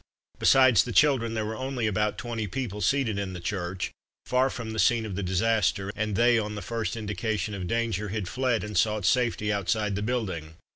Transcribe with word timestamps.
Beside 0.39 0.77
the 0.77 0.91
children, 0.91 1.35
there 1.35 1.45
were 1.45 1.55
only 1.55 1.85
about 1.85 2.17
twenty 2.17 2.47
people 2.47 2.81
seated 2.81 3.19
in 3.19 3.33
the 3.33 3.39
church, 3.39 3.91
far 4.25 4.49
from 4.49 4.71
the 4.71 4.79
scene 4.79 5.05
of 5.05 5.13
the 5.13 5.21
disaster, 5.21 5.91
and 5.95 6.15
they, 6.15 6.39
on 6.39 6.55
the 6.55 6.61
first 6.63 6.95
indication 6.97 7.53
of 7.53 7.67
danger, 7.67 8.09
had 8.09 8.27
fled 8.27 8.63
and 8.63 8.75
sought 8.79 9.05
safety 9.05 9.53
outside 9.53 9.93
the 9.95 10.01
building. 10.01 10.55